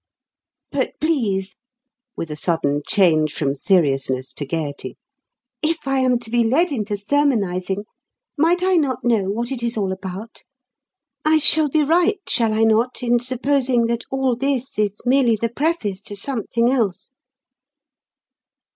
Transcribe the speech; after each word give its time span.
But 0.71 0.93
please!" 0.99 1.55
with 2.17 2.31
a 2.31 2.35
sudden 2.35 2.81
change 2.87 3.35
from 3.35 3.53
seriousness 3.53 4.33
to 4.33 4.47
gaiety, 4.47 4.97
"if 5.61 5.77
I 5.87 5.99
am 5.99 6.17
to 6.21 6.31
be 6.31 6.43
led 6.43 6.71
into 6.71 6.97
sermonizing, 6.97 7.83
might 8.35 8.63
I 8.63 8.77
not 8.77 9.03
know 9.03 9.25
what 9.29 9.51
it 9.51 9.61
is 9.61 9.77
all 9.77 9.91
about? 9.91 10.43
I 11.23 11.37
shall 11.37 11.69
be 11.69 11.83
right, 11.83 12.19
shall 12.27 12.55
I 12.55 12.63
not, 12.63 13.03
in 13.03 13.19
supposing 13.19 13.85
that 13.85 14.03
all 14.09 14.35
this 14.35 14.79
is 14.79 14.95
merely 15.05 15.35
the 15.35 15.49
preface 15.49 16.01
to 16.01 16.15
something 16.15 16.71
else?" 16.71 17.11